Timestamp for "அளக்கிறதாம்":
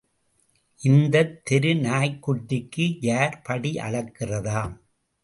3.77-4.75